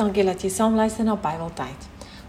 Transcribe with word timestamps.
Dankie 0.00 0.24
dat 0.24 0.40
jy 0.40 0.48
saam 0.48 0.78
luister 0.78 1.04
na 1.04 1.12
Bybeltyd. 1.20 1.82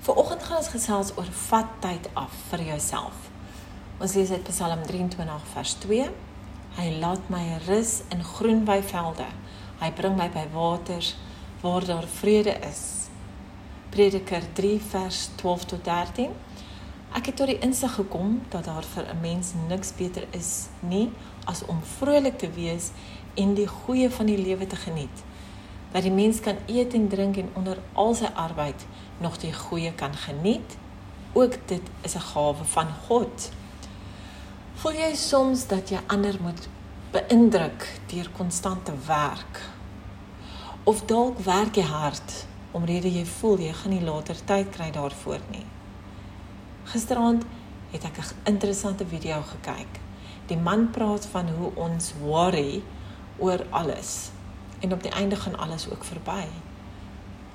Vanoggend 0.04 0.42
gaan 0.44 0.58
ons 0.60 0.70
gesels 0.74 1.12
oor 1.16 1.30
vat 1.46 1.70
tyd 1.80 2.10
af 2.20 2.34
vir 2.50 2.66
jouself. 2.68 3.30
Ons 4.04 4.16
lees 4.18 4.34
uit 4.34 4.50
Psalm 4.50 4.82
23 4.90 5.46
vers 5.54 5.76
2. 5.86 6.10
Hy 6.82 6.90
laat 7.00 7.32
my 7.32 7.46
rus 7.70 7.94
in 8.12 8.26
groen 8.34 8.66
weivelde. 8.68 9.30
Hy 9.80 9.92
bring 10.02 10.20
my 10.20 10.28
by 10.36 10.44
waters 10.52 11.14
waar 11.64 11.88
daar 11.88 12.10
vrede 12.18 12.58
is. 12.68 12.84
Prediker 13.96 14.52
3 14.60 14.76
vers 14.92 15.24
12 15.40 15.66
tot 15.72 15.88
13. 15.88 16.36
Ek 17.16 17.32
het 17.32 17.40
tot 17.40 17.54
die 17.54 17.60
insig 17.64 17.96
gekom 18.02 18.42
dat 18.52 18.68
daar 18.68 18.84
vir 18.84 19.08
'n 19.08 19.22
mens 19.24 19.56
niks 19.72 19.96
beter 19.96 20.28
is 20.36 20.68
nie 20.82 21.08
as 21.48 21.64
om 21.72 21.80
vrolik 21.98 22.38
te 22.38 22.52
wees 22.52 22.92
en 23.36 23.56
die 23.56 23.68
goeie 23.68 24.12
van 24.12 24.26
die 24.26 24.42
lewe 24.44 24.68
te 24.68 24.76
geniet 24.76 25.24
dat 25.92 26.02
die 26.02 26.12
mens 26.12 26.40
kan 26.40 26.56
eet 26.66 26.94
en 26.94 27.08
drink 27.08 27.38
en 27.38 27.50
onder 27.54 27.78
al 27.94 28.14
sy 28.16 28.30
arbeid 28.34 28.86
nog 29.20 29.38
die 29.38 29.54
goeie 29.54 29.94
kan 29.94 30.16
geniet. 30.16 30.78
Ook 31.34 31.58
dit 31.66 31.82
is 32.02 32.16
'n 32.16 32.28
gawe 32.32 32.64
van 32.64 32.88
God. 33.08 33.52
Voel 34.74 34.94
jy 34.94 35.16
soms 35.16 35.68
dat 35.68 35.90
jy 35.90 36.00
ander 36.08 36.38
moet 36.42 36.68
beïndruk 37.12 38.00
deur 38.08 38.30
konstante 38.38 38.92
werk? 39.08 39.62
Of 40.84 41.06
dalk 41.06 41.40
werk 41.40 41.76
jy 41.76 41.84
hard 41.84 42.46
omrede 42.72 43.12
jy 43.14 43.26
voel 43.26 43.60
jy 43.60 43.74
gaan 43.74 43.92
nie 43.92 44.02
later 44.02 44.36
tyd 44.46 44.70
kry 44.70 44.92
daarvoor 44.92 45.40
nie. 45.52 45.66
Gisteraand 46.84 47.44
het 47.92 48.04
ek 48.04 48.18
'n 48.18 48.36
interessante 48.44 49.06
video 49.06 49.42
gekyk. 49.42 50.00
Die 50.46 50.58
man 50.58 50.90
praat 50.90 51.26
van 51.26 51.50
hoe 51.50 51.72
ons 51.76 52.14
worry 52.22 52.84
oor 53.38 53.66
alles 53.70 54.32
en 54.82 54.94
op 54.94 55.04
die 55.04 55.12
einde 55.12 55.36
gaan 55.36 55.58
alles 55.58 55.90
ook 55.90 56.04
verby. 56.04 56.46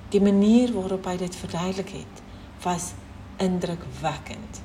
Die 0.09 0.23
manier 0.23 0.73
waarop 0.73 1.05
hy 1.05 1.17
dit 1.17 1.37
verduidelik 1.37 1.89
het, 1.89 2.23
was 2.63 2.93
indrukwekkend. 3.37 4.63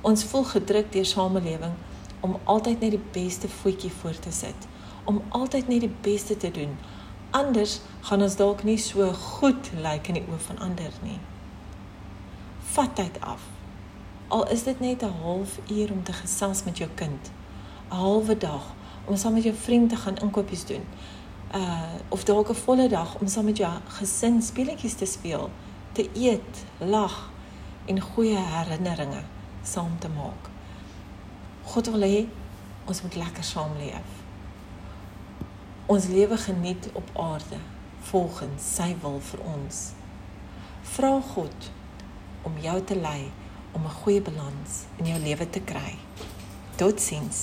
Ons 0.00 0.24
voel 0.24 0.44
gedruk 0.44 0.92
deur 0.92 1.06
samelewing 1.06 1.72
om 2.20 2.38
altyd 2.44 2.80
net 2.80 2.96
die 2.96 3.06
beste 3.12 3.48
voetjie 3.48 3.92
voor 3.92 4.18
te 4.18 4.32
sit, 4.32 4.66
om 5.04 5.22
altyd 5.28 5.68
net 5.68 5.80
die 5.80 5.94
beste 6.00 6.36
te 6.36 6.50
doen. 6.50 6.74
Anders 7.30 7.80
gaan 8.00 8.22
ons 8.22 8.36
dalk 8.36 8.62
nie 8.64 8.78
so 8.78 9.12
goed 9.12 9.70
lyk 9.76 10.10
in 10.10 10.18
die 10.20 10.26
oë 10.26 10.40
van 10.48 10.62
ander 10.68 10.92
nie. 11.02 11.18
Vat 12.74 12.94
tyd 12.98 13.20
af. 13.20 13.42
Al 14.28 14.48
is 14.50 14.64
dit 14.64 14.80
net 14.80 15.02
'n 15.02 15.14
halfuur 15.22 15.92
om 15.92 16.02
te 16.02 16.12
gesels 16.12 16.64
met 16.64 16.78
jou 16.78 16.90
kind, 16.94 17.30
'n 17.90 17.94
halwe 17.94 18.36
dag 18.36 18.74
om 19.04 19.16
saam 19.16 19.34
met 19.34 19.42
jou 19.42 19.54
vriend 19.54 19.90
te 19.90 19.96
gaan 19.96 20.16
inkopies 20.16 20.64
doen 20.64 20.84
uh 21.54 21.82
of 22.08 22.24
dalk 22.24 22.48
'n 22.48 22.54
volle 22.54 22.88
dag 22.88 23.14
om 23.20 23.28
saam 23.28 23.44
met 23.44 23.56
jou 23.56 23.72
gesin 23.98 24.42
speletjies 24.42 24.94
te 24.94 25.06
speel, 25.06 25.50
te 25.92 26.10
eet, 26.14 26.64
lag 26.78 27.30
en 27.84 28.00
goeie 28.00 28.38
herinneringe 28.38 29.22
saam 29.62 29.98
te 29.98 30.08
maak. 30.08 30.50
God 31.62 31.86
wil 31.86 32.00
hê 32.00 32.26
ons 32.84 33.02
moet 33.02 33.14
lekker 33.14 33.44
saamleef. 33.44 34.10
Ons 35.86 36.06
lewe 36.06 36.36
geniet 36.36 36.88
op 36.92 37.10
aarde 37.12 37.58
volgens 38.00 38.74
sy 38.74 38.96
wil 39.00 39.20
vir 39.20 39.40
ons. 39.54 39.80
Vra 40.94 41.20
God 41.20 41.70
om 42.42 42.58
jou 42.60 42.78
te 42.84 42.96
lei 42.96 43.30
om 43.72 43.84
'n 43.84 43.96
goeie 44.00 44.22
balans 44.22 44.84
in 44.96 45.06
jou 45.06 45.18
lewe 45.18 45.50
te 45.50 45.60
kry. 45.60 45.96
Totsiens. 46.76 47.40